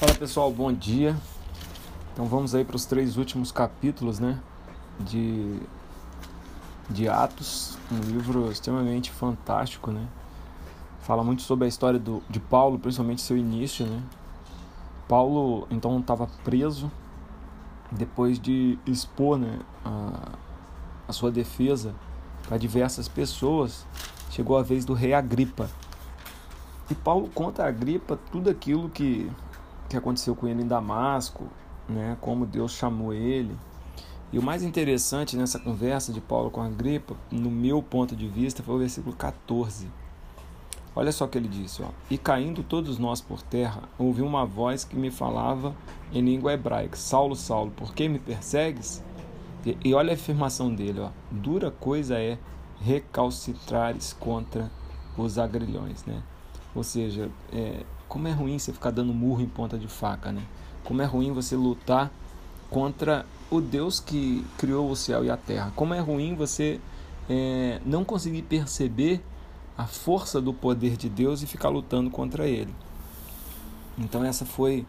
Fala 0.00 0.14
pessoal, 0.14 0.50
bom 0.50 0.72
dia. 0.72 1.14
Então 2.14 2.24
vamos 2.24 2.54
aí 2.54 2.64
para 2.64 2.74
os 2.74 2.86
três 2.86 3.18
últimos 3.18 3.52
capítulos, 3.52 4.18
né? 4.18 4.40
De, 4.98 5.60
de 6.88 7.06
Atos, 7.06 7.76
um 7.92 8.00
livro 8.10 8.50
extremamente 8.50 9.10
fantástico, 9.10 9.90
né? 9.90 10.08
Fala 11.02 11.22
muito 11.22 11.42
sobre 11.42 11.66
a 11.66 11.68
história 11.68 11.98
do, 11.98 12.22
de 12.30 12.40
Paulo, 12.40 12.78
principalmente 12.78 13.20
seu 13.20 13.36
início, 13.36 13.84
né? 13.84 14.02
Paulo 15.06 15.68
então 15.70 16.00
estava 16.00 16.26
preso 16.44 16.90
depois 17.92 18.38
de 18.38 18.78
expor 18.86 19.36
né, 19.36 19.58
a, 19.84 20.30
a 21.08 21.12
sua 21.12 21.30
defesa 21.30 21.94
para 22.48 22.56
diversas 22.56 23.06
pessoas. 23.06 23.84
Chegou 24.30 24.56
a 24.56 24.62
vez 24.62 24.86
do 24.86 24.94
rei 24.94 25.12
Agripa. 25.12 25.68
E 26.90 26.94
Paulo 26.94 27.28
conta 27.34 27.64
a 27.64 27.68
Agripa 27.68 28.18
tudo 28.32 28.48
aquilo 28.48 28.88
que 28.88 29.30
que 29.90 29.96
aconteceu 29.96 30.36
com 30.36 30.46
ele 30.46 30.62
em 30.62 30.66
Damasco, 30.66 31.44
né, 31.88 32.16
como 32.20 32.46
Deus 32.46 32.72
chamou 32.72 33.12
ele. 33.12 33.54
E 34.32 34.38
o 34.38 34.42
mais 34.42 34.62
interessante 34.62 35.36
nessa 35.36 35.58
conversa 35.58 36.12
de 36.12 36.20
Paulo 36.20 36.50
com 36.50 36.62
Agripa, 36.62 37.16
no 37.30 37.50
meu 37.50 37.82
ponto 37.82 38.14
de 38.14 38.28
vista, 38.28 38.62
foi 38.62 38.76
o 38.76 38.78
versículo 38.78 39.14
14. 39.16 39.88
Olha 40.94 41.10
só 41.10 41.24
o 41.24 41.28
que 41.28 41.36
ele 41.36 41.48
disse: 41.48 41.82
ó, 41.82 41.88
E 42.08 42.16
caindo 42.16 42.62
todos 42.62 42.98
nós 42.98 43.20
por 43.20 43.42
terra, 43.42 43.82
ouvi 43.98 44.22
uma 44.22 44.46
voz 44.46 44.84
que 44.84 44.94
me 44.94 45.10
falava 45.10 45.74
em 46.12 46.22
língua 46.22 46.52
hebraica: 46.52 46.96
Saulo, 46.96 47.34
Saulo, 47.34 47.72
por 47.72 47.92
que 47.92 48.08
me 48.08 48.20
persegues? 48.20 49.02
E, 49.66 49.76
e 49.84 49.94
olha 49.94 50.12
a 50.12 50.14
afirmação 50.14 50.72
dele: 50.72 51.00
ó, 51.00 51.10
Dura 51.30 51.72
coisa 51.72 52.16
é 52.16 52.38
recalcitrares 52.80 54.12
contra 54.12 54.70
os 55.16 55.38
agrilhões. 55.38 56.04
Né? 56.04 56.22
Ou 56.74 56.84
seja, 56.84 57.28
é, 57.52 57.82
como 58.10 58.26
é 58.26 58.32
ruim 58.32 58.58
você 58.58 58.72
ficar 58.72 58.90
dando 58.90 59.14
murro 59.14 59.40
em 59.40 59.46
ponta 59.46 59.78
de 59.78 59.86
faca, 59.86 60.32
né? 60.32 60.42
Como 60.82 61.00
é 61.00 61.04
ruim 61.04 61.32
você 61.32 61.54
lutar 61.54 62.10
contra 62.68 63.24
o 63.48 63.60
Deus 63.60 64.00
que 64.00 64.44
criou 64.58 64.90
o 64.90 64.96
céu 64.96 65.24
e 65.24 65.30
a 65.30 65.36
terra. 65.36 65.72
Como 65.76 65.94
é 65.94 66.00
ruim 66.00 66.34
você 66.34 66.80
é, 67.28 67.80
não 67.86 68.04
conseguir 68.04 68.42
perceber 68.42 69.22
a 69.78 69.86
força 69.86 70.40
do 70.40 70.52
poder 70.52 70.96
de 70.96 71.08
Deus 71.08 71.40
e 71.40 71.46
ficar 71.46 71.68
lutando 71.68 72.10
contra 72.10 72.48
ele. 72.48 72.74
Então 73.96 74.24
essa 74.24 74.44
foi 74.44 74.84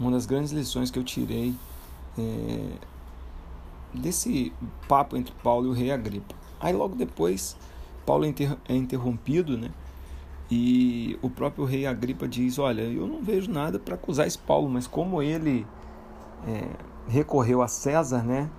uma 0.00 0.10
das 0.10 0.24
grandes 0.24 0.50
lições 0.50 0.90
que 0.90 0.98
eu 0.98 1.04
tirei 1.04 1.54
é, 2.18 2.70
desse 3.92 4.50
papo 4.88 5.14
entre 5.18 5.34
Paulo 5.42 5.66
e 5.66 5.68
o 5.68 5.72
rei 5.74 5.90
Agripa. 5.90 6.34
Aí 6.58 6.72
logo 6.72 6.96
depois 6.96 7.54
Paulo 8.06 8.24
é, 8.24 8.32
é 8.66 8.74
interrompido, 8.74 9.58
né? 9.58 9.70
E 10.54 11.18
o 11.22 11.30
próprio 11.30 11.64
rei 11.64 11.86
Agripa 11.86 12.28
diz: 12.28 12.58
Olha, 12.58 12.82
eu 12.82 13.06
não 13.06 13.22
vejo 13.22 13.50
nada 13.50 13.78
para 13.78 13.94
acusar 13.94 14.26
esse 14.26 14.36
Paulo, 14.36 14.68
mas 14.68 14.86
como 14.86 15.22
ele 15.22 15.66
é, 16.46 16.68
recorreu 17.08 17.62
a 17.62 17.68
César, 17.68 18.22
né, 18.22 18.50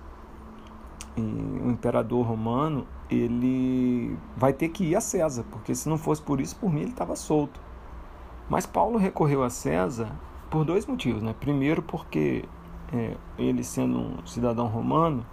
o 1.16 1.70
imperador 1.70 2.26
romano, 2.26 2.84
ele 3.08 4.18
vai 4.36 4.52
ter 4.52 4.70
que 4.70 4.82
ir 4.82 4.96
a 4.96 5.00
César, 5.00 5.44
porque 5.52 5.72
se 5.72 5.88
não 5.88 5.96
fosse 5.96 6.20
por 6.20 6.40
isso, 6.40 6.56
por 6.56 6.68
mim 6.68 6.80
ele 6.80 6.90
estava 6.90 7.14
solto. 7.14 7.60
Mas 8.50 8.66
Paulo 8.66 8.98
recorreu 8.98 9.44
a 9.44 9.48
César 9.48 10.10
por 10.50 10.64
dois 10.64 10.86
motivos, 10.86 11.22
né? 11.22 11.32
Primeiro, 11.38 11.80
porque 11.80 12.44
é, 12.92 13.16
ele 13.38 13.62
sendo 13.62 13.98
um 14.00 14.26
cidadão 14.26 14.66
romano, 14.66 15.24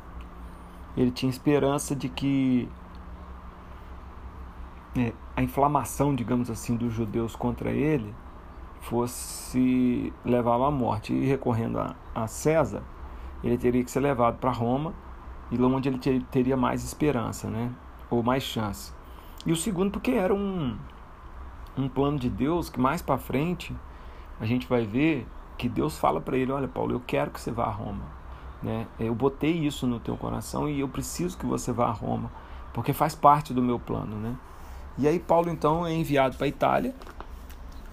ele 0.95 1.09
tinha 1.09 1.32
esperança 1.32 1.95
de 1.95 2.08
que 2.08 2.70
é, 4.95 5.12
a 5.36 5.42
inflamação, 5.42 6.14
digamos 6.14 6.50
assim, 6.50 6.76
dos 6.76 6.94
judeus 6.94 7.36
contra 7.36 7.72
ele 7.72 8.14
fosse 8.82 10.12
levá-lo 10.26 10.66
à 10.66 10.72
morte. 10.72 11.14
E 11.14 11.26
recorrendo 11.26 11.80
a, 11.80 11.96
a, 12.14 12.28
César, 12.28 12.84
ele 13.44 13.58
teria 13.58 13.84
que 13.84 13.92
ser 13.92 14.00
levado 14.00 14.38
para 14.38 14.52
Roma, 14.52 14.94
e 15.52 15.62
onde 15.62 15.90
ele 15.90 15.98
ter, 15.98 16.22
teria 16.23 16.58
mais 16.58 16.84
esperança, 16.84 17.48
né? 17.50 17.72
ou 18.11 18.22
mais 18.22 18.44
chance. 18.44 18.94
E 19.45 19.52
o 19.52 19.55
segundo, 19.55 19.92
porque 19.92 20.11
era 20.11 20.33
um, 20.33 20.78
um 21.78 21.88
plano 21.88 22.20
de 22.20 22.30
Deus 22.30 22.70
que 22.70 22.80
mais 22.80 23.02
para 23.02 23.17
frente 23.17 23.76
a 24.39 24.45
gente 24.45 24.67
vai 24.67 24.86
ver 24.86 25.26
que 25.58 25.67
Deus 25.70 25.98
fala 25.98 26.20
para 26.20 26.38
ele: 26.38 26.52
Olha, 26.52 26.67
Paulo, 26.67 26.94
eu 26.94 27.00
quero 27.00 27.32
que 27.32 27.39
você 27.39 27.52
vá 27.52 27.66
a 27.66 27.72
Roma. 27.72 28.04
Né? 28.61 28.86
Eu 29.00 29.16
botei 29.16 29.52
isso 29.52 29.88
no 29.88 30.00
teu 30.00 30.16
coração 30.16 30.70
e 30.70 30.80
eu 30.80 30.88
preciso 30.88 31.38
que 31.38 31.45
você 31.45 31.72
vá 31.72 31.88
a 31.88 31.92
Roma, 31.92 32.32
porque 32.73 32.94
faz 32.94 33.16
parte 33.16 33.54
do 33.54 33.61
meu 33.61 33.80
plano. 33.80 34.16
Né? 34.17 34.36
E 34.98 35.08
aí 35.08 35.20
Paulo 35.20 35.50
então 35.50 35.86
é 35.86 35.94
enviado 35.94 36.38
para 36.38 36.46
a 36.46 36.50
Itália. 36.50 36.94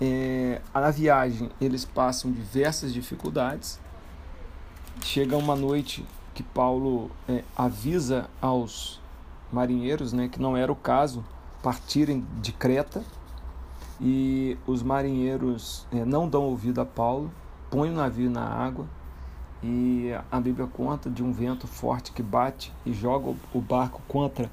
É, 0.01 0.61
na 0.75 0.91
viagem 0.91 1.51
eles 1.61 1.85
passam 1.85 2.31
diversas 2.31 2.93
dificuldades. 2.93 3.81
Chega 5.03 5.37
uma 5.37 5.57
noite 5.57 6.05
que 6.35 6.43
Paulo 6.43 7.11
é, 7.29 7.43
avisa 7.57 8.29
aos 8.41 9.01
marinheiros, 9.53 10.13
né, 10.13 10.29
que 10.29 10.41
não 10.41 10.57
era 10.57 10.71
o 10.71 10.77
caso 10.77 11.25
partirem 11.63 12.25
de 12.41 12.53
Creta. 12.53 13.03
E 14.01 14.57
os 14.67 14.83
marinheiros 14.83 15.87
é, 15.93 16.05
não 16.05 16.29
dão 16.29 16.45
ouvido 16.45 16.81
a 16.81 16.87
Paulo, 16.87 17.33
põem 17.69 17.91
o 17.91 17.95
navio 17.95 18.31
na 18.31 18.45
água 18.45 18.87
e 19.63 20.13
a 20.31 20.41
Bíblia 20.41 20.69
conta 20.69 21.11
de 21.11 21.23
um 21.23 21.33
vento 21.33 21.67
forte 21.67 22.13
que 22.13 22.23
bate 22.23 22.73
e 22.87 22.93
joga 22.93 23.35
o 23.53 23.61
barco 23.61 24.01
contra 24.07 24.51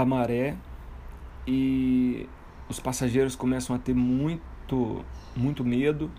a 0.00 0.04
maré 0.04 0.56
e 1.46 2.28
os 2.68 2.80
passageiros 2.80 3.36
começam 3.36 3.76
a 3.76 3.78
ter 3.78 3.94
muito, 3.94 5.04
muito 5.36 5.64
medo. 5.64 6.10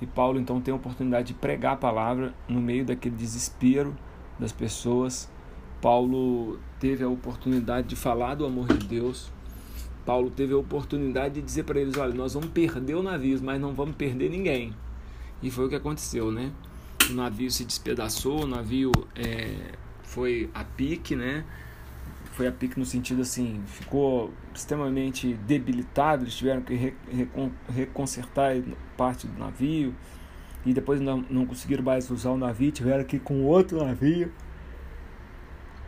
E 0.00 0.06
Paulo 0.06 0.40
então 0.40 0.60
tem 0.60 0.72
a 0.72 0.76
oportunidade 0.76 1.28
de 1.28 1.34
pregar 1.34 1.74
a 1.74 1.76
palavra 1.76 2.34
no 2.48 2.60
meio 2.60 2.84
daquele 2.84 3.14
desespero 3.14 3.96
das 4.38 4.50
pessoas. 4.50 5.30
Paulo 5.80 6.58
teve 6.80 7.04
a 7.04 7.08
oportunidade 7.08 7.86
de 7.86 7.96
falar 7.96 8.34
do 8.34 8.44
amor 8.44 8.66
de 8.66 8.86
Deus. 8.86 9.30
Paulo 10.04 10.28
teve 10.28 10.52
a 10.52 10.56
oportunidade 10.56 11.34
de 11.34 11.42
dizer 11.42 11.62
para 11.62 11.78
eles: 11.78 11.96
olha, 11.96 12.12
nós 12.12 12.34
vamos 12.34 12.50
perder 12.50 12.96
o 12.96 13.02
navio, 13.04 13.38
mas 13.40 13.60
não 13.60 13.72
vamos 13.72 13.94
perder 13.94 14.30
ninguém. 14.30 14.74
E 15.40 15.50
foi 15.50 15.66
o 15.66 15.68
que 15.68 15.76
aconteceu, 15.76 16.32
né? 16.32 16.50
O 17.08 17.12
navio 17.12 17.50
se 17.52 17.64
despedaçou, 17.64 18.42
o 18.42 18.46
navio 18.46 18.90
é, 19.14 19.74
foi 20.02 20.50
a 20.52 20.64
pique, 20.64 21.14
né? 21.14 21.44
Foi 22.36 22.46
a 22.46 22.52
pique 22.52 22.78
no 22.78 22.84
sentido 22.84 23.22
assim, 23.22 23.62
ficou 23.64 24.30
extremamente 24.54 25.32
debilitado, 25.46 26.24
eles 26.24 26.36
tiveram 26.36 26.60
que 26.60 26.74
re, 26.74 26.94
reconsertar 27.66 28.54
parte 28.94 29.26
do 29.26 29.38
navio 29.38 29.94
e 30.62 30.74
depois 30.74 31.00
não, 31.00 31.24
não 31.30 31.46
conseguiram 31.46 31.82
mais 31.82 32.10
usar 32.10 32.32
o 32.32 32.36
navio, 32.36 32.70
tiveram 32.70 33.04
que 33.04 33.16
ir 33.16 33.20
com 33.20 33.42
outro 33.44 33.82
navio. 33.82 34.30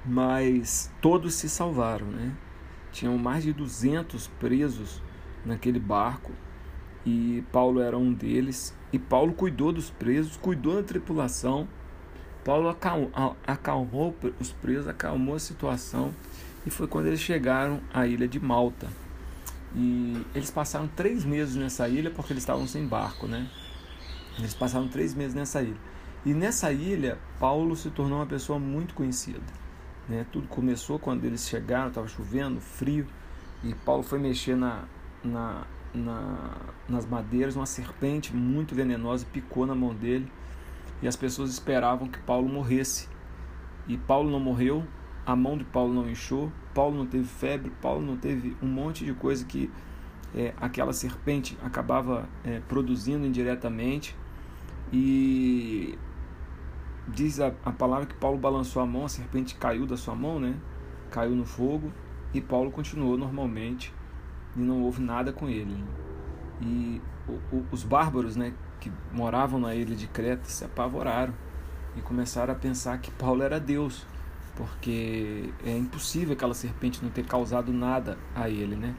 Mas 0.06 0.90
todos 1.02 1.34
se 1.34 1.50
salvaram, 1.50 2.06
né? 2.06 2.32
Tinham 2.92 3.18
mais 3.18 3.44
de 3.44 3.52
200 3.52 4.28
presos 4.40 5.02
naquele 5.44 5.78
barco 5.78 6.32
e 7.04 7.44
Paulo 7.52 7.82
era 7.82 7.98
um 7.98 8.10
deles. 8.10 8.74
E 8.90 8.98
Paulo 8.98 9.34
cuidou 9.34 9.70
dos 9.70 9.90
presos, 9.90 10.38
cuidou 10.38 10.76
da 10.76 10.82
tripulação. 10.82 11.68
Paulo 12.48 12.70
acalmou, 12.70 13.36
acalmou 13.46 14.16
os 14.40 14.52
presos, 14.52 14.88
acalmou 14.88 15.34
a 15.34 15.38
situação 15.38 16.14
e 16.64 16.70
foi 16.70 16.86
quando 16.86 17.04
eles 17.08 17.20
chegaram 17.20 17.78
à 17.92 18.06
ilha 18.06 18.26
de 18.26 18.40
Malta. 18.40 18.88
E 19.76 20.16
eles 20.34 20.50
passaram 20.50 20.88
três 20.88 21.26
meses 21.26 21.56
nessa 21.56 21.86
ilha 21.90 22.10
porque 22.10 22.32
eles 22.32 22.42
estavam 22.42 22.66
sem 22.66 22.86
barco, 22.86 23.26
né? 23.26 23.50
Eles 24.38 24.54
passaram 24.54 24.88
três 24.88 25.12
meses 25.12 25.34
nessa 25.34 25.60
ilha. 25.60 25.76
E 26.24 26.32
nessa 26.32 26.72
ilha, 26.72 27.18
Paulo 27.38 27.76
se 27.76 27.90
tornou 27.90 28.18
uma 28.18 28.26
pessoa 28.26 28.58
muito 28.58 28.94
conhecida. 28.94 29.42
Né? 30.08 30.24
Tudo 30.32 30.48
começou 30.48 30.98
quando 30.98 31.26
eles 31.26 31.46
chegaram, 31.46 31.88
estava 31.88 32.08
chovendo, 32.08 32.62
frio, 32.62 33.06
e 33.62 33.74
Paulo 33.74 34.02
foi 34.02 34.18
mexer 34.18 34.56
na, 34.56 34.84
na, 35.22 35.66
na, 35.92 36.56
nas 36.88 37.04
madeiras, 37.04 37.56
uma 37.56 37.66
serpente 37.66 38.34
muito 38.34 38.74
venenosa 38.74 39.26
picou 39.30 39.66
na 39.66 39.74
mão 39.74 39.94
dele, 39.94 40.32
e 41.02 41.08
as 41.08 41.16
pessoas 41.16 41.50
esperavam 41.50 42.08
que 42.08 42.18
Paulo 42.20 42.48
morresse. 42.48 43.08
E 43.86 43.96
Paulo 43.96 44.30
não 44.30 44.40
morreu, 44.40 44.84
a 45.24 45.34
mão 45.34 45.56
de 45.56 45.64
Paulo 45.64 45.94
não 45.94 46.08
inchou, 46.08 46.52
Paulo 46.74 46.96
não 46.96 47.06
teve 47.06 47.24
febre, 47.24 47.72
Paulo 47.80 48.04
não 48.04 48.16
teve 48.16 48.56
um 48.62 48.66
monte 48.66 49.04
de 49.04 49.14
coisa 49.14 49.44
que 49.44 49.70
é, 50.34 50.52
aquela 50.60 50.92
serpente 50.92 51.56
acabava 51.62 52.28
é, 52.44 52.60
produzindo 52.60 53.26
indiretamente. 53.26 54.14
E 54.92 55.98
diz 57.06 57.40
a, 57.40 57.52
a 57.64 57.72
palavra 57.72 58.06
que 58.06 58.14
Paulo 58.14 58.38
balançou 58.38 58.82
a 58.82 58.86
mão, 58.86 59.04
a 59.04 59.08
serpente 59.08 59.54
caiu 59.54 59.86
da 59.86 59.96
sua 59.96 60.14
mão, 60.14 60.38
né? 60.38 60.54
Caiu 61.10 61.34
no 61.34 61.44
fogo 61.44 61.90
e 62.34 62.40
Paulo 62.40 62.70
continuou 62.70 63.16
normalmente 63.16 63.92
e 64.56 64.60
não 64.60 64.82
houve 64.82 65.00
nada 65.00 65.32
com 65.32 65.48
ele. 65.48 65.82
E 66.60 67.00
os 67.70 67.84
bárbaros, 67.84 68.36
né, 68.36 68.52
que 68.80 68.92
moravam 69.12 69.60
na 69.60 69.74
ilha 69.74 69.94
de 69.94 70.06
Creta, 70.06 70.48
se 70.48 70.64
apavoraram 70.64 71.34
e 71.96 72.00
começaram 72.00 72.52
a 72.52 72.56
pensar 72.56 72.98
que 72.98 73.10
Paulo 73.10 73.42
era 73.42 73.58
Deus 73.58 74.06
porque 74.56 75.52
é 75.64 75.76
impossível 75.76 76.32
aquela 76.32 76.54
serpente 76.54 77.02
não 77.02 77.10
ter 77.10 77.24
causado 77.24 77.72
nada 77.72 78.18
a 78.34 78.48
ele, 78.48 78.74
né? 78.74 78.94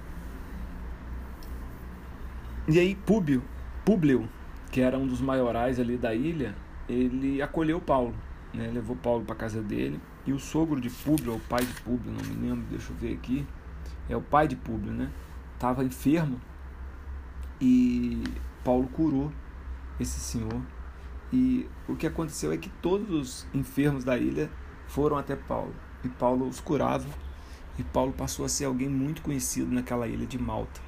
E 2.67 2.79
aí 2.79 2.95
Públio, 2.95 3.43
Públio 3.83 4.29
que 4.71 4.81
era 4.81 4.97
um 4.97 5.07
dos 5.07 5.19
maiorais 5.19 5.79
ali 5.79 5.97
da 5.97 6.13
ilha, 6.13 6.55
ele 6.87 7.41
acolheu 7.41 7.81
Paulo, 7.81 8.13
né? 8.53 8.69
levou 8.71 8.95
Paulo 8.95 9.25
para 9.25 9.35
casa 9.35 9.61
dele. 9.61 9.99
E 10.25 10.33
o 10.33 10.39
sogro 10.39 10.79
de 10.79 10.89
Públio, 10.89 11.35
o 11.35 11.39
pai 11.39 11.65
de 11.65 11.73
Públio, 11.81 12.11
não 12.11 12.23
me 12.23 12.47
lembro, 12.47 12.65
deixa 12.69 12.91
eu 12.91 12.95
ver 12.95 13.13
aqui, 13.13 13.45
é 14.07 14.15
o 14.15 14.21
pai 14.21 14.47
de 14.47 14.55
Públio, 14.55 14.93
né? 14.93 15.09
Estava 15.55 15.83
enfermo 15.83 16.39
e 17.59 18.23
Paulo 18.63 18.87
curou 18.87 19.31
esse 19.99 20.19
senhor. 20.19 20.61
E 21.31 21.67
o 21.87 21.95
que 21.95 22.07
aconteceu 22.07 22.51
é 22.51 22.57
que 22.57 22.69
todos 22.69 23.09
os 23.09 23.47
enfermos 23.53 24.03
da 24.03 24.17
ilha 24.17 24.49
foram 24.87 25.17
até 25.17 25.35
Paulo 25.35 25.75
e 26.03 26.09
Paulo 26.09 26.47
os 26.47 26.59
curava. 26.59 27.07
E 27.77 27.83
Paulo 27.83 28.11
passou 28.11 28.45
a 28.45 28.49
ser 28.49 28.65
alguém 28.65 28.89
muito 28.89 29.21
conhecido 29.21 29.71
naquela 29.71 30.07
ilha 30.07 30.25
de 30.25 30.37
Malta. 30.37 30.81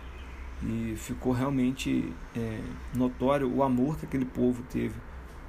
E 0.63 0.93
ficou 0.97 1.31
realmente 1.31 2.13
é, 2.35 2.59
notório 2.93 3.51
o 3.51 3.63
amor 3.63 3.97
que 3.97 4.05
aquele 4.05 4.25
povo 4.25 4.61
teve 4.69 4.93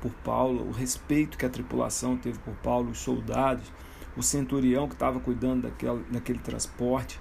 por 0.01 0.13
Paulo, 0.25 0.69
o 0.69 0.73
respeito 0.73 1.37
que 1.37 1.45
a 1.45 1.49
tripulação 1.49 2.17
teve 2.17 2.39
por 2.39 2.55
Paulo, 2.55 2.91
os 2.91 2.99
soldados, 2.99 3.71
o 4.17 4.23
centurião 4.23 4.89
que 4.89 4.95
estava 4.95 5.21
cuidando 5.21 5.63
daquele, 5.63 6.05
daquele 6.11 6.39
transporte. 6.39 7.21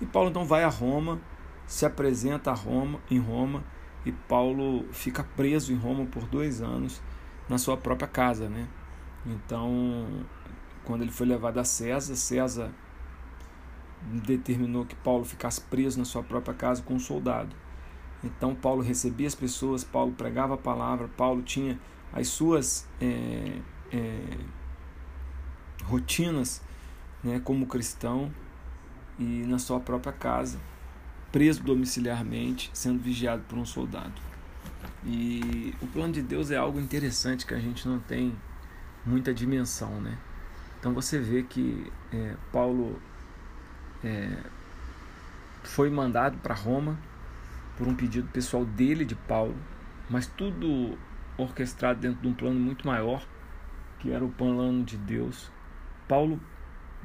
E 0.00 0.06
Paulo 0.06 0.30
então 0.30 0.44
vai 0.44 0.64
a 0.64 0.68
Roma, 0.68 1.20
se 1.66 1.86
apresenta 1.86 2.50
a 2.50 2.54
Roma, 2.54 3.00
em 3.10 3.18
Roma, 3.18 3.64
e 4.04 4.12
Paulo 4.12 4.84
fica 4.92 5.24
preso 5.24 5.72
em 5.72 5.76
Roma 5.76 6.04
por 6.06 6.24
dois 6.26 6.60
anos 6.60 7.00
na 7.48 7.58
sua 7.58 7.76
própria 7.76 8.08
casa, 8.08 8.48
né? 8.48 8.68
Então, 9.26 10.06
quando 10.84 11.02
ele 11.02 11.10
foi 11.10 11.26
levado 11.26 11.58
a 11.58 11.64
César, 11.64 12.14
César 12.14 12.72
determinou 14.02 14.84
que 14.84 14.94
Paulo 14.96 15.24
ficasse 15.24 15.60
preso 15.62 15.98
na 15.98 16.04
sua 16.04 16.22
própria 16.22 16.54
casa 16.54 16.82
com 16.82 16.94
um 16.94 16.98
soldado. 16.98 17.54
Então 18.22 18.54
Paulo 18.54 18.82
recebia 18.82 19.26
as 19.26 19.34
pessoas, 19.34 19.84
Paulo 19.84 20.12
pregava 20.12 20.54
a 20.54 20.58
palavra, 20.58 21.08
Paulo 21.08 21.42
tinha 21.42 21.78
as 22.12 22.28
suas 22.28 22.88
é, 23.00 23.58
é, 23.92 24.38
rotinas 25.84 26.62
né, 27.22 27.40
como 27.40 27.66
cristão 27.66 28.32
e 29.18 29.44
na 29.46 29.58
sua 29.58 29.78
própria 29.80 30.12
casa, 30.12 30.58
preso 31.34 31.64
domiciliarmente, 31.64 32.70
sendo 32.72 33.02
vigiado 33.02 33.42
por 33.48 33.58
um 33.58 33.66
soldado. 33.66 34.12
E 35.04 35.74
o 35.82 35.86
plano 35.88 36.12
de 36.12 36.22
Deus 36.22 36.52
é 36.52 36.56
algo 36.56 36.78
interessante 36.78 37.44
que 37.44 37.52
a 37.52 37.58
gente 37.58 37.88
não 37.88 37.98
tem 37.98 38.32
muita 39.04 39.34
dimensão, 39.34 40.00
né? 40.00 40.16
Então 40.78 40.94
você 40.94 41.18
vê 41.18 41.42
que 41.42 41.90
é, 42.12 42.36
Paulo 42.52 43.02
é, 44.04 44.30
foi 45.64 45.90
mandado 45.90 46.38
para 46.38 46.54
Roma 46.54 46.96
por 47.76 47.88
um 47.88 47.96
pedido 47.96 48.28
pessoal 48.28 48.64
dele, 48.64 49.04
de 49.04 49.16
Paulo, 49.16 49.56
mas 50.08 50.28
tudo 50.28 50.96
orquestrado 51.36 51.98
dentro 51.98 52.22
de 52.22 52.28
um 52.28 52.32
plano 52.32 52.60
muito 52.60 52.86
maior, 52.86 53.26
que 53.98 54.12
era 54.12 54.24
o 54.24 54.30
plano 54.30 54.84
de 54.84 54.96
Deus. 54.96 55.50
Paulo 56.06 56.40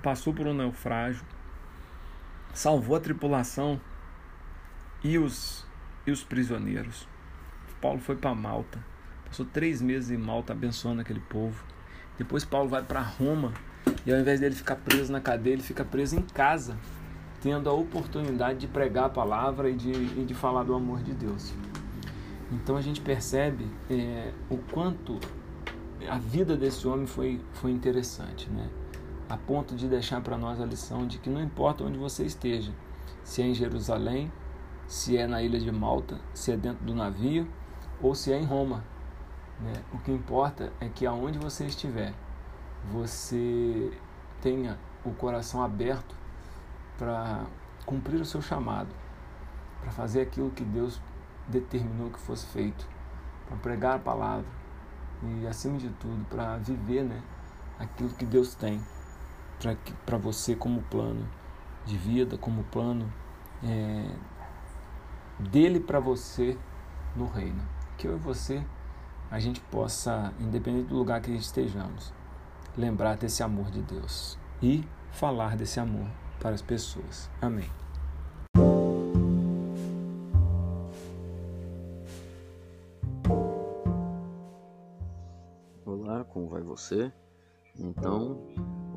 passou 0.03 0.35
por 0.35 0.45
um 0.45 0.53
naufrágio, 0.53 1.25
salvou 2.53 2.95
a 2.95 2.99
tripulação 2.99 3.81
e 5.03 5.17
os, 5.17 5.65
e 6.05 6.11
os 6.11 6.23
prisioneiros. 6.23 7.07
Paulo 7.81 7.99
foi 7.99 8.15
para 8.15 8.33
Malta, 8.35 8.83
passou 9.25 9.45
três 9.45 9.81
meses 9.81 10.11
em 10.11 10.17
Malta 10.17 10.53
abençoando 10.53 11.01
aquele 11.01 11.21
povo. 11.21 11.63
Depois 12.17 12.43
Paulo 12.43 12.67
vai 12.67 12.83
para 12.83 13.01
Roma 13.01 13.53
e 14.05 14.11
ao 14.11 14.19
invés 14.19 14.39
dele 14.39 14.55
ficar 14.55 14.75
preso 14.75 15.11
na 15.11 15.21
cadeia, 15.21 15.53
ele 15.53 15.63
fica 15.63 15.85
preso 15.85 16.17
em 16.17 16.21
casa, 16.21 16.77
tendo 17.41 17.69
a 17.69 17.73
oportunidade 17.73 18.59
de 18.59 18.67
pregar 18.67 19.05
a 19.05 19.09
palavra 19.09 19.69
e 19.69 19.75
de, 19.75 19.91
e 19.91 20.25
de 20.25 20.33
falar 20.33 20.63
do 20.63 20.73
amor 20.73 21.01
de 21.01 21.13
Deus. 21.13 21.53
Então 22.51 22.75
a 22.75 22.81
gente 22.81 22.99
percebe 22.99 23.65
é, 23.89 24.33
o 24.49 24.57
quanto 24.57 25.19
a 26.09 26.17
vida 26.17 26.57
desse 26.57 26.87
homem 26.87 27.05
foi, 27.05 27.39
foi 27.53 27.71
interessante, 27.71 28.49
né? 28.49 28.69
a 29.29 29.37
ponto 29.37 29.75
de 29.75 29.87
deixar 29.87 30.21
para 30.21 30.37
nós 30.37 30.59
a 30.59 30.65
lição 30.65 31.05
de 31.05 31.19
que 31.19 31.29
não 31.29 31.41
importa 31.41 31.83
onde 31.83 31.99
você 31.99 32.25
esteja, 32.25 32.73
se 33.23 33.43
é 33.43 33.45
em 33.45 33.53
Jerusalém, 33.53 34.31
se 34.89 35.15
é 35.15 35.27
na 35.27 35.39
ilha 35.43 35.59
de 35.59 35.71
Malta, 35.71 36.19
se 36.33 36.51
é 36.51 36.57
dentro 36.57 36.83
do 36.83 36.95
navio 36.95 37.47
ou 38.01 38.15
se 38.15 38.33
é 38.33 38.39
em 38.39 38.43
Roma. 38.43 38.83
Né? 39.59 39.71
O 39.93 39.99
que 39.99 40.11
importa 40.11 40.73
é 40.81 40.89
que 40.89 41.05
aonde 41.05 41.37
você 41.37 41.67
estiver, 41.67 42.11
você 42.91 43.95
tenha 44.41 44.79
o 45.05 45.11
coração 45.11 45.61
aberto 45.61 46.15
para 46.97 47.45
cumprir 47.85 48.19
o 48.19 48.25
seu 48.25 48.41
chamado, 48.41 48.89
para 49.79 49.91
fazer 49.91 50.21
aquilo 50.21 50.49
que 50.49 50.63
Deus 50.63 50.99
determinou 51.47 52.09
que 52.09 52.19
fosse 52.19 52.47
feito, 52.47 52.87
para 53.47 53.57
pregar 53.57 53.95
a 53.97 53.99
palavra 53.99 54.47
e, 55.21 55.45
acima 55.45 55.77
de 55.77 55.89
tudo, 55.89 56.25
para 56.29 56.57
viver 56.57 57.03
né, 57.03 57.21
aquilo 57.77 58.09
que 58.09 58.25
Deus 58.25 58.55
tem 58.55 58.81
para 60.03 60.17
você 60.17 60.55
como 60.55 60.81
plano 60.83 61.27
de 61.85 61.95
vida, 61.95 62.37
como 62.37 62.63
plano 62.63 63.11
é, 63.63 64.09
dele 65.39 65.79
para 65.79 65.99
você 65.99 66.57
no 67.15 67.27
reino. 67.27 67.61
Que 67.97 68.07
eu 68.07 68.15
e 68.15 68.19
você 68.19 68.63
a 69.31 69.39
gente 69.39 69.61
possa, 69.61 70.33
independente 70.39 70.87
do 70.87 70.95
lugar 70.95 71.21
que 71.21 71.31
estejamos, 71.31 72.11
lembrar 72.75 73.15
desse 73.15 73.43
amor 73.43 73.69
de 73.69 73.81
Deus 73.81 74.37
e 74.61 74.83
falar 75.11 75.55
desse 75.55 75.79
amor 75.79 76.07
para 76.39 76.55
as 76.55 76.61
pessoas. 76.61 77.29
Amém. 77.41 77.69
Olá, 85.85 86.23
como 86.23 86.49
vai 86.49 86.61
você? 86.61 87.11
Então, 87.77 88.41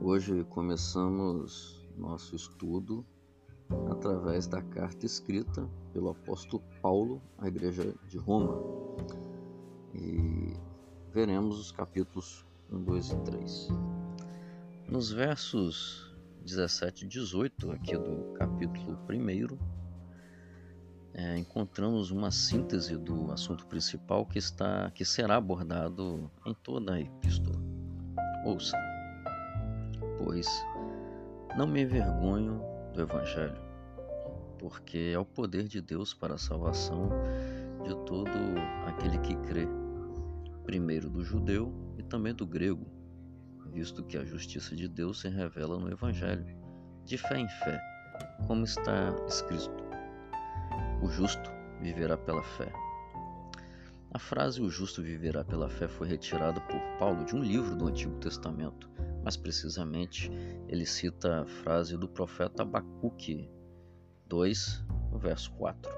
hoje 0.01 0.45
começamos 0.45 1.87
nosso 1.97 2.35
estudo 2.35 3.05
através 3.91 4.47
da 4.47 4.63
carta 4.63 5.05
escrita 5.05 5.69
pelo 5.93 6.11
apóstolo 6.11 6.63
Paulo 6.81 7.21
à 7.39 7.49
igreja 7.49 7.95
de 8.09 8.19
Roma. 8.19 8.59
E 9.95 10.55
veremos 11.13 11.59
os 11.59 11.71
capítulos 11.71 12.45
1, 12.71 12.83
2 12.83 13.11
e 13.11 13.17
3. 13.17 13.69
Nos 14.89 15.13
versos 15.13 16.13
17 16.45 17.05
e 17.05 17.09
18 17.09 17.73
aqui 17.73 17.97
do 17.97 18.33
capítulo 18.35 18.99
1, 19.09 19.59
é, 21.15 21.37
encontramos 21.37 22.11
uma 22.11 22.31
síntese 22.31 22.97
do 22.97 23.31
assunto 23.31 23.67
principal 23.67 24.25
que, 24.25 24.39
está, 24.39 24.91
que 24.91 25.05
será 25.05 25.37
abordado 25.37 26.31
em 26.47 26.55
toda 26.55 26.95
a 26.95 27.01
epístola. 27.01 27.57
Ouça, 28.45 28.77
pois 30.19 30.49
não 31.57 31.67
me 31.67 31.83
envergonho 31.83 32.63
do 32.95 33.03
Evangelho, 33.03 33.61
porque 34.63 35.11
é 35.13 35.19
o 35.19 35.25
poder 35.25 35.67
de 35.67 35.81
Deus 35.81 36.15
para 36.15 36.35
a 36.35 36.39
salvação 36.39 37.09
de 37.83 37.97
todo 38.07 38.31
aquele 38.87 39.19
que 39.19 39.35
crê, 39.49 39.67
primeiro 40.63 41.11
do 41.11 41.25
judeu 41.25 41.75
e 41.99 42.03
também 42.05 42.33
do 42.33 42.47
grego, 42.47 42.87
visto 43.73 44.05
que 44.05 44.17
a 44.17 44.25
justiça 44.25 44.77
de 44.77 44.87
Deus 44.87 45.21
se 45.21 45.29
revela 45.29 45.81
no 45.81 45.91
Evangelho, 45.91 46.47
de 47.05 47.19
fé 47.19 47.41
em 47.41 47.49
fé, 47.49 47.81
como 48.47 48.63
está 48.63 49.13
escrito: 49.27 49.83
o 51.03 51.09
justo 51.09 51.51
viverá 51.81 52.17
pela 52.17 52.45
fé. 52.45 52.73
A 54.13 54.19
frase 54.21 54.63
o 54.63 54.71
justo 54.71 55.03
viverá 55.03 55.43
pela 55.43 55.69
fé 55.69 55.89
foi 55.89 56.07
retirada 56.07 56.61
por 56.61 56.81
Paulo 57.01 57.25
de 57.25 57.35
um 57.35 57.43
livro 57.43 57.75
do 57.75 57.89
Antigo 57.89 58.17
Testamento, 58.21 58.89
mais 59.25 59.37
precisamente, 59.37 60.31
ele 60.69 60.87
cita 60.87 61.41
a 61.41 61.47
frase 61.47 61.97
do 61.97 62.07
profeta 62.07 62.63
Abacuque 62.63 63.51
2, 64.33 64.83
verso 65.19 65.53
4. 65.59 65.93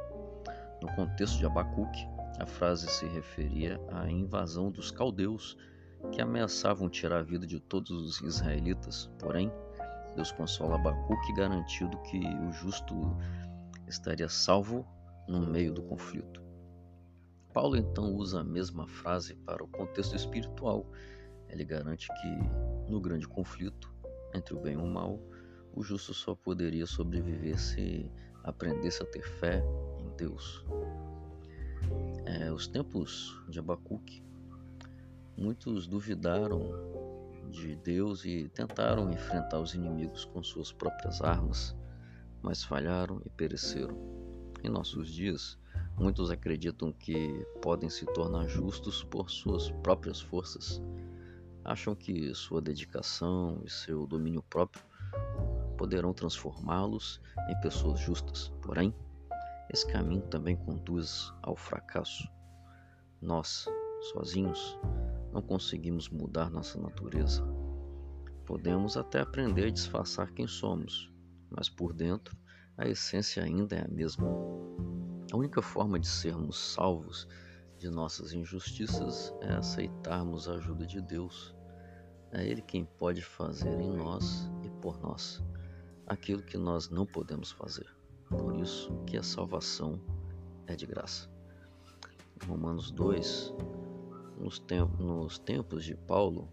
No 0.82 0.92
contexto 0.96 1.38
de 1.38 1.46
Abacuque, 1.46 2.04
a 2.40 2.44
frase 2.44 2.88
se 2.88 3.06
referia 3.06 3.80
à 3.92 4.10
invasão 4.10 4.72
dos 4.72 4.90
caldeus 4.90 5.56
que 6.10 6.20
ameaçavam 6.20 6.90
tirar 6.90 7.20
a 7.20 7.22
vida 7.22 7.46
de 7.46 7.60
todos 7.60 7.92
os 7.92 8.20
israelitas. 8.22 9.08
Porém, 9.20 9.52
Deus 10.16 10.32
consola 10.32 10.74
Abacuque 10.74 11.32
garantindo 11.34 11.96
que 12.02 12.18
o 12.18 12.50
justo 12.50 13.16
estaria 13.86 14.28
salvo 14.28 14.84
no 15.28 15.38
meio 15.38 15.72
do 15.72 15.84
conflito. 15.84 16.42
Paulo 17.52 17.76
então 17.76 18.16
usa 18.16 18.40
a 18.40 18.44
mesma 18.44 18.88
frase 18.88 19.36
para 19.36 19.62
o 19.62 19.68
contexto 19.68 20.16
espiritual. 20.16 20.90
Ele 21.48 21.64
garante 21.64 22.08
que 22.08 22.90
no 22.90 23.00
grande 23.00 23.28
conflito 23.28 23.94
entre 24.34 24.54
o 24.54 24.60
bem 24.60 24.74
e 24.74 24.76
o 24.76 24.86
mal, 24.86 25.20
o 25.74 25.82
justo 25.82 26.14
só 26.14 26.34
poderia 26.34 26.86
sobreviver 26.86 27.58
se 27.58 28.10
aprendesse 28.42 29.02
a 29.02 29.06
ter 29.06 29.22
fé 29.22 29.62
em 29.98 30.16
Deus. 30.16 30.64
É, 32.24 32.50
os 32.52 32.66
tempos 32.66 33.40
de 33.48 33.58
Abacuque, 33.58 34.22
muitos 35.36 35.86
duvidaram 35.86 36.70
de 37.50 37.76
Deus 37.76 38.24
e 38.24 38.48
tentaram 38.48 39.10
enfrentar 39.12 39.60
os 39.60 39.74
inimigos 39.74 40.24
com 40.24 40.42
suas 40.42 40.72
próprias 40.72 41.20
armas, 41.20 41.74
mas 42.42 42.62
falharam 42.62 43.20
e 43.24 43.30
pereceram. 43.30 43.96
Em 44.62 44.68
nossos 44.68 45.12
dias, 45.12 45.58
Muitos 45.96 46.28
acreditam 46.28 46.92
que 46.92 47.46
podem 47.62 47.88
se 47.88 48.04
tornar 48.06 48.48
justos 48.48 49.04
por 49.04 49.30
suas 49.30 49.70
próprias 49.70 50.20
forças. 50.20 50.82
Acham 51.64 51.94
que 51.94 52.34
sua 52.34 52.60
dedicação 52.60 53.62
e 53.64 53.70
seu 53.70 54.04
domínio 54.04 54.42
próprio 54.50 54.82
poderão 55.84 56.14
transformá-los 56.14 57.20
em 57.46 57.60
pessoas 57.60 58.00
justas. 58.00 58.50
Porém, 58.62 58.94
esse 59.68 59.86
caminho 59.86 60.22
também 60.22 60.56
conduz 60.56 61.30
ao 61.42 61.54
fracasso. 61.54 62.26
Nós, 63.20 63.66
sozinhos, 64.10 64.78
não 65.30 65.42
conseguimos 65.42 66.08
mudar 66.08 66.50
nossa 66.50 66.80
natureza. 66.80 67.44
Podemos 68.46 68.96
até 68.96 69.20
aprender 69.20 69.66
a 69.66 69.70
disfarçar 69.70 70.32
quem 70.32 70.46
somos, 70.46 71.12
mas 71.50 71.68
por 71.68 71.92
dentro 71.92 72.34
a 72.78 72.88
essência 72.88 73.42
ainda 73.42 73.76
é 73.76 73.84
a 73.84 73.88
mesma. 73.88 74.26
A 75.30 75.36
única 75.36 75.60
forma 75.60 76.00
de 76.00 76.08
sermos 76.08 76.58
salvos 76.58 77.28
de 77.78 77.90
nossas 77.90 78.32
injustiças 78.32 79.34
é 79.42 79.52
aceitarmos 79.52 80.48
a 80.48 80.54
ajuda 80.54 80.86
de 80.86 81.02
Deus. 81.02 81.54
É 82.32 82.42
Ele 82.42 82.62
quem 82.62 82.86
pode 82.86 83.20
fazer 83.20 83.78
em 83.78 83.92
nós 83.92 84.50
e 84.62 84.70
por 84.80 84.98
nós 84.98 85.44
aquilo 86.06 86.42
que 86.42 86.56
nós 86.56 86.88
não 86.88 87.06
podemos 87.06 87.50
fazer. 87.50 87.86
Por 88.28 88.56
isso 88.56 88.92
que 89.06 89.16
a 89.16 89.22
salvação 89.22 90.00
é 90.66 90.74
de 90.74 90.86
graça. 90.86 91.28
Romanos 92.46 92.90
2, 92.90 93.54
nos, 94.38 94.58
tempos, 94.58 94.98
nos 94.98 95.38
tempos 95.38 95.84
de 95.84 95.94
Paulo, 95.94 96.48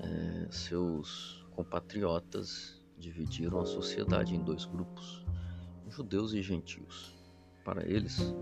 é, 0.00 0.48
seus 0.50 1.44
compatriotas 1.52 2.80
dividiram 2.98 3.60
a 3.60 3.66
sociedade 3.66 4.34
em 4.34 4.42
dois 4.42 4.64
grupos 4.66 5.24
judeus 5.88 6.32
e 6.32 6.42
gentios. 6.42 7.14
Para 7.64 7.86
eles, 7.86 8.32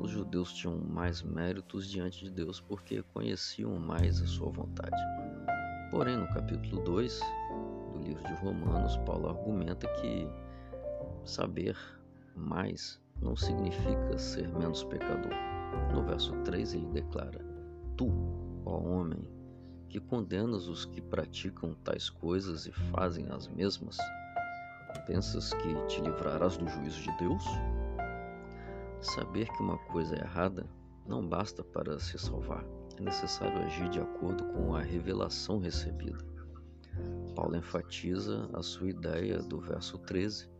os 0.00 0.10
judeus 0.10 0.52
tinham 0.52 0.78
mais 0.78 1.22
méritos 1.22 1.88
diante 1.88 2.24
de 2.24 2.30
Deus 2.30 2.60
porque 2.60 3.02
conheciam 3.14 3.78
mais 3.78 4.20
a 4.20 4.26
sua 4.26 4.50
vontade. 4.50 4.96
Porém, 5.90 6.16
no 6.16 6.26
capítulo 6.28 6.82
2 6.82 7.20
do 7.98 8.04
livro 8.04 8.22
de 8.24 8.34
Romanos, 8.34 8.96
Paulo 8.98 9.28
argumenta 9.28 9.86
que 10.00 10.28
saber 11.24 11.76
mais 12.34 13.00
não 13.20 13.36
significa 13.36 14.16
ser 14.16 14.48
menos 14.48 14.84
pecador. 14.84 15.32
No 15.92 16.02
verso 16.04 16.32
3 16.44 16.74
ele 16.74 16.86
declara: 16.86 17.44
Tu, 17.96 18.08
ó 18.64 18.78
homem, 18.78 19.28
que 19.88 19.98
condenas 20.00 20.68
os 20.68 20.84
que 20.84 21.00
praticam 21.00 21.74
tais 21.84 22.08
coisas 22.08 22.66
e 22.66 22.72
fazem 22.72 23.26
as 23.30 23.48
mesmas, 23.48 23.98
Pensas 25.08 25.54
que 25.54 25.74
te 25.86 26.00
livrarás 26.02 26.56
do 26.58 26.68
juízo 26.68 27.00
de 27.00 27.10
Deus? 27.18 27.42
Saber 29.00 29.48
que 29.48 29.62
uma 29.62 29.78
coisa 29.78 30.14
é 30.16 30.20
errada 30.20 30.66
não 31.06 31.26
basta 31.26 31.64
para 31.64 31.98
se 31.98 32.18
salvar. 32.18 32.62
É 32.98 33.02
necessário 33.02 33.58
agir 33.62 33.88
de 33.88 34.00
acordo 34.00 34.44
com 34.44 34.74
a 34.74 34.82
revelação 34.82 35.58
recebida. 35.60 36.18
Paulo 37.38 37.56
enfatiza 37.56 38.50
a 38.52 38.60
sua 38.64 38.88
ideia 38.88 39.40
do 39.40 39.60
verso 39.60 39.96
13, 39.96 40.50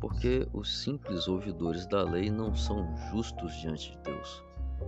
porque 0.00 0.48
os 0.50 0.80
simples 0.80 1.28
ouvidores 1.28 1.86
da 1.86 2.02
lei 2.02 2.30
não 2.30 2.54
são 2.54 2.96
justos 3.10 3.54
diante 3.56 3.92
de 3.92 3.98
Deus, 3.98 4.42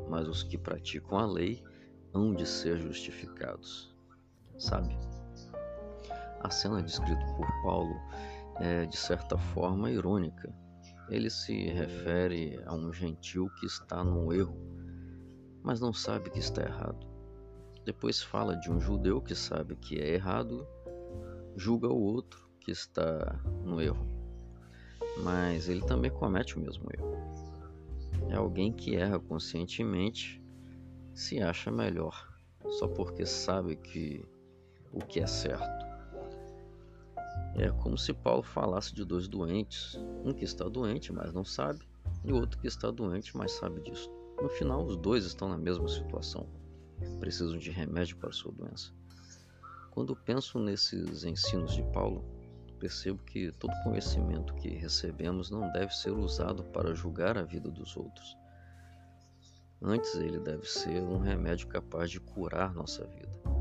mas 0.09 0.27
os 0.27 0.43
que 0.43 0.57
praticam 0.57 1.19
a 1.19 1.27
lei 1.27 1.63
hão 2.15 2.35
de 2.35 2.47
ser 2.47 2.79
justificados. 2.79 3.95
Sabe? 4.57 4.97
A 6.41 6.49
cena 6.49 6.83
descrita 6.83 7.27
por 7.37 7.47
Paulo 7.63 7.95
é, 8.59 8.87
de 8.87 8.97
certa 8.97 9.37
forma, 9.37 9.91
irônica. 9.91 10.51
Ele 11.11 11.29
se 11.29 11.67
refere 11.73 12.59
a 12.65 12.75
um 12.75 12.91
gentil 12.91 13.51
que 13.61 13.67
está 13.67 14.03
num 14.03 14.33
erro, 14.33 14.57
mas 15.63 15.79
não 15.79 15.93
sabe 15.93 16.31
que 16.31 16.39
está 16.39 16.63
errado. 16.63 17.07
Depois 17.85 18.23
fala 18.23 18.57
de 18.57 18.71
um 18.71 18.81
judeu 18.81 19.21
que 19.21 19.35
sabe 19.35 19.77
que 19.77 20.01
é 20.01 20.15
errado, 20.15 20.67
julga 21.57 21.89
o 21.89 22.01
outro 22.01 22.49
que 22.61 22.71
está 22.71 23.41
no 23.65 23.81
erro, 23.81 24.07
mas 25.23 25.69
ele 25.69 25.81
também 25.83 26.11
comete 26.11 26.57
o 26.57 26.61
mesmo 26.61 26.89
erro. 26.93 27.17
É 28.29 28.37
alguém 28.37 28.73
que 28.73 28.95
erra 28.97 29.19
conscientemente, 29.19 30.43
se 31.15 31.41
acha 31.41 31.71
melhor, 31.71 32.29
só 32.69 32.87
porque 32.87 33.25
sabe 33.25 33.77
que 33.77 34.25
o 34.93 34.99
que 34.99 35.21
é 35.21 35.27
certo. 35.27 35.87
É 37.55 37.71
como 37.71 37.97
se 37.97 38.13
Paulo 38.13 38.43
falasse 38.43 38.95
de 38.95 39.05
dois 39.05 39.29
doentes, 39.29 39.99
um 40.25 40.35
que 40.35 40.45
está 40.45 40.69
doente, 40.69 41.13
mas 41.13 41.33
não 41.33 41.45
sabe, 41.45 41.89
e 42.23 42.33
outro 42.33 42.59
que 42.59 42.67
está 42.67 42.91
doente, 42.91 43.37
mas 43.37 43.53
sabe 43.53 43.81
disso. 43.81 44.11
No 44.43 44.49
final, 44.51 44.85
os 44.85 44.97
dois 44.97 45.25
estão 45.25 45.49
na 45.49 45.57
mesma 45.57 45.89
situação, 45.89 46.47
precisam 47.19 47.57
de 47.57 47.71
remédio 47.71 48.19
para 48.19 48.33
sua 48.33 48.53
doença. 48.53 48.93
Quando 49.97 50.15
penso 50.15 50.61
nesses 50.61 51.25
ensinos 51.25 51.75
de 51.75 51.83
Paulo, 51.93 52.23
percebo 52.79 53.19
que 53.25 53.51
todo 53.51 53.73
conhecimento 53.83 54.55
que 54.55 54.69
recebemos 54.69 55.51
não 55.51 55.73
deve 55.73 55.93
ser 55.93 56.13
usado 56.13 56.63
para 56.65 56.95
julgar 56.95 57.37
a 57.37 57.43
vida 57.43 57.71
dos 57.71 57.97
outros. 57.97 58.37
Antes, 59.83 60.15
ele 60.15 60.39
deve 60.39 60.67
ser 60.67 61.03
um 61.03 61.19
remédio 61.19 61.67
capaz 61.69 62.11
de 62.11 62.21
curar 62.21 62.73
nossa 62.75 63.07
vida 63.07 63.57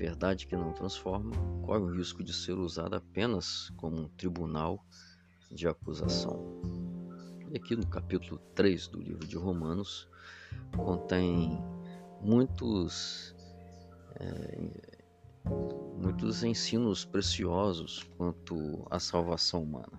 verdade 0.00 0.46
que 0.46 0.56
não 0.56 0.72
transforma, 0.72 1.30
corre 1.62 1.82
o 1.82 1.94
risco 1.94 2.24
de 2.24 2.32
ser 2.32 2.54
usada 2.54 2.96
apenas 2.96 3.68
como 3.76 4.00
um 4.00 4.08
tribunal 4.08 4.82
de 5.50 5.68
acusação. 5.68 6.62
E 7.50 7.58
aqui 7.58 7.76
no 7.76 7.86
capítulo 7.86 8.40
3 8.54 8.88
do 8.88 8.98
livro 8.98 9.26
de 9.26 9.36
Romanos 9.36 10.08
contém 10.74 11.62
muitos, 12.22 13.36
é, 14.14 14.99
muitos 16.20 16.44
ensinos 16.44 17.02
preciosos 17.02 18.06
quanto 18.18 18.86
à 18.90 19.00
salvação 19.00 19.62
humana. 19.62 19.98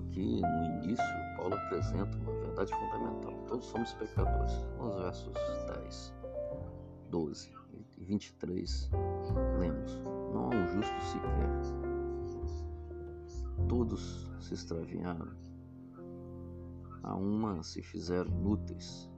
Aqui 0.00 0.40
no 0.40 0.64
início, 0.64 1.04
Paulo 1.36 1.54
apresenta 1.54 2.16
uma 2.18 2.32
verdade 2.32 2.72
fundamental. 2.72 3.32
Todos 3.46 3.66
somos 3.66 3.92
pecadores. 3.94 4.52
Nos 4.78 4.96
versos 4.96 5.32
10, 5.82 6.14
12 7.10 7.52
e 7.98 8.04
23, 8.04 8.90
lemos: 9.58 10.02
Não 10.32 10.44
há 10.44 10.48
um 10.48 10.68
justo 10.68 11.00
sequer. 11.02 11.50
Todos 13.68 14.28
se 14.40 14.54
extraviaram. 14.54 15.28
A 17.02 17.14
uma 17.14 17.62
se 17.62 17.82
fizeram 17.82 18.30
inúteis. 18.30 19.08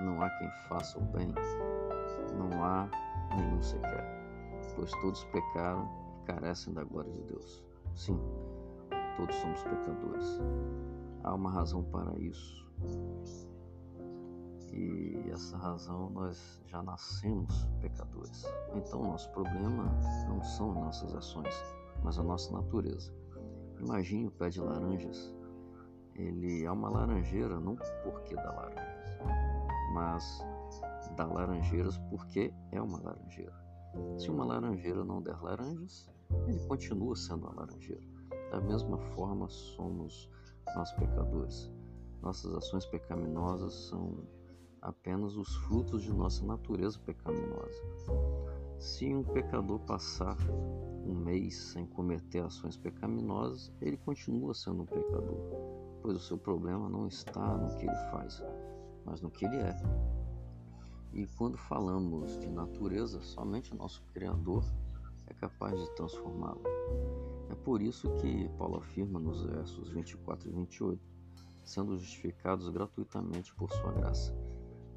Não 0.00 0.20
há 0.20 0.30
quem 0.30 0.50
faça 0.68 0.98
o 0.98 1.02
bem. 1.02 1.32
Não 2.36 2.62
há 2.62 2.88
nenhum 3.36 3.62
sequer. 3.62 4.04
Pois 4.76 4.90
todos 5.00 5.24
pecaram 5.24 5.88
e 6.20 6.26
carecem 6.26 6.74
da 6.74 6.84
glória 6.84 7.12
de 7.12 7.22
Deus. 7.22 7.64
Sim, 7.94 8.20
Todos 9.16 9.34
somos 9.36 9.62
pecadores. 9.62 10.40
Há 11.22 11.34
uma 11.34 11.50
razão 11.50 11.84
para 11.84 12.18
isso. 12.18 12.64
E 14.72 15.30
essa 15.30 15.56
razão 15.56 16.10
nós 16.10 16.60
já 16.66 16.82
nascemos 16.82 17.68
pecadores. 17.80 18.44
Então, 18.74 19.02
nosso 19.02 19.30
problema 19.30 19.84
não 20.28 20.42
são 20.42 20.74
nossas 20.74 21.14
ações, 21.14 21.54
mas 22.02 22.18
a 22.18 22.22
nossa 22.22 22.52
natureza. 22.52 23.14
Imagine 23.80 24.26
o 24.26 24.30
pé 24.32 24.48
de 24.48 24.60
laranjas. 24.60 25.32
Ele 26.16 26.64
é 26.64 26.70
uma 26.70 26.88
laranjeira 26.88 27.58
não 27.60 27.76
porque 28.02 28.34
dá 28.34 28.50
laranjas, 28.50 29.18
mas 29.92 30.44
dá 31.16 31.26
laranjeiras 31.26 31.98
porque 32.10 32.52
é 32.72 32.82
uma 32.82 33.00
laranjeira. 33.00 33.54
Se 34.18 34.28
uma 34.30 34.44
laranjeira 34.44 35.04
não 35.04 35.22
der 35.22 35.40
laranjas, 35.40 36.10
ele 36.46 36.58
continua 36.66 37.14
sendo 37.14 37.46
uma 37.46 37.54
laranjeira. 37.54 38.13
Da 38.54 38.60
mesma 38.60 38.96
forma, 39.16 39.48
somos 39.48 40.30
nós 40.76 40.92
pecadores. 40.92 41.72
Nossas 42.22 42.54
ações 42.54 42.86
pecaminosas 42.86 43.74
são 43.88 44.16
apenas 44.80 45.34
os 45.34 45.56
frutos 45.66 46.04
de 46.04 46.12
nossa 46.12 46.46
natureza 46.46 46.96
pecaminosa. 47.00 47.82
Se 48.78 49.12
um 49.12 49.24
pecador 49.24 49.80
passar 49.80 50.36
um 51.04 51.16
mês 51.16 51.56
sem 51.56 51.84
cometer 51.84 52.44
ações 52.44 52.76
pecaminosas, 52.76 53.72
ele 53.80 53.96
continua 53.96 54.54
sendo 54.54 54.84
um 54.84 54.86
pecador, 54.86 55.98
pois 56.00 56.16
o 56.16 56.20
seu 56.20 56.38
problema 56.38 56.88
não 56.88 57.08
está 57.08 57.56
no 57.56 57.76
que 57.76 57.86
ele 57.86 58.10
faz, 58.12 58.40
mas 59.04 59.20
no 59.20 59.32
que 59.32 59.46
ele 59.46 59.56
é. 59.56 59.76
E 61.12 61.26
quando 61.26 61.58
falamos 61.58 62.38
de 62.38 62.48
natureza, 62.48 63.20
somente 63.20 63.72
o 63.72 63.76
nosso 63.76 64.00
Criador 64.12 64.64
é 65.26 65.34
capaz 65.34 65.76
de 65.76 65.90
transformá-la. 65.96 67.33
Por 67.64 67.80
isso 67.80 68.10
que 68.16 68.46
Paulo 68.58 68.76
afirma 68.76 69.18
nos 69.18 69.42
versos 69.42 69.88
24 69.88 70.50
e 70.50 70.52
28, 70.52 71.02
sendo 71.64 71.98
justificados 71.98 72.68
gratuitamente 72.68 73.54
por 73.54 73.72
sua 73.72 73.90
graça, 73.92 74.36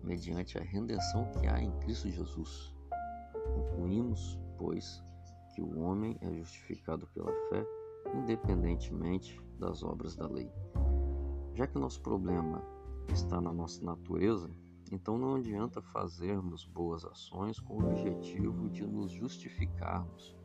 mediante 0.03 0.57
a 0.57 0.61
redenção 0.61 1.31
que 1.31 1.47
há 1.47 1.61
em 1.61 1.71
Cristo 1.79 2.09
Jesus. 2.09 2.75
Concluímos, 3.55 4.37
pois, 4.57 5.01
que 5.55 5.61
o 5.61 5.79
homem 5.79 6.17
é 6.19 6.33
justificado 6.33 7.07
pela 7.13 7.31
fé, 7.49 7.65
independentemente 8.13 9.41
das 9.57 9.81
obras 9.81 10.15
da 10.17 10.27
lei. 10.27 10.51
Já 11.53 11.67
que 11.67 11.79
nosso 11.79 12.01
problema 12.01 12.61
está 13.13 13.39
na 13.39 13.53
nossa 13.53 13.81
natureza, 13.83 14.51
então 14.91 15.17
não 15.17 15.35
adianta 15.35 15.81
fazermos 15.81 16.65
boas 16.65 17.05
ações 17.05 17.61
com 17.61 17.75
o 17.75 17.91
objetivo 17.91 18.69
de 18.69 18.85
nos 18.85 19.11
justificarmos. 19.11 20.35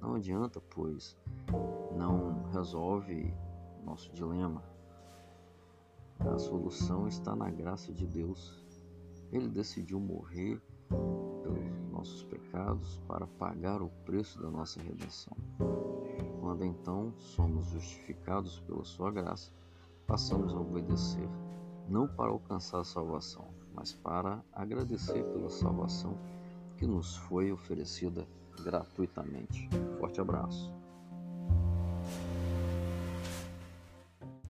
Não 0.00 0.14
adianta, 0.14 0.60
pois 0.60 1.16
não 1.96 2.44
resolve 2.52 3.34
nosso 3.84 4.12
dilema. 4.12 4.62
A 6.18 6.38
solução 6.38 7.06
está 7.06 7.34
na 7.36 7.50
graça 7.50 7.92
de 7.92 8.06
Deus. 8.06 8.64
Ele 9.32 9.48
decidiu 9.48 10.00
morrer 10.00 10.60
pelos 11.42 11.90
nossos 11.90 12.22
pecados 12.24 13.00
para 13.06 13.26
pagar 13.26 13.82
o 13.82 13.88
preço 14.04 14.40
da 14.40 14.50
nossa 14.50 14.80
redenção. 14.80 15.36
Quando 16.40 16.64
então 16.64 17.12
somos 17.18 17.66
justificados 17.66 18.60
pela 18.60 18.84
sua 18.84 19.10
graça, 19.10 19.52
passamos 20.06 20.54
a 20.54 20.60
obedecer 20.60 21.28
não 21.88 22.06
para 22.08 22.30
alcançar 22.30 22.80
a 22.80 22.84
salvação, 22.84 23.46
mas 23.74 23.92
para 23.92 24.42
agradecer 24.52 25.24
pela 25.24 25.50
salvação 25.50 26.16
que 26.76 26.86
nos 26.86 27.16
foi 27.16 27.52
oferecida 27.52 28.26
gratuitamente. 28.62 29.68
Forte 29.98 30.20
abraço. 30.20 30.85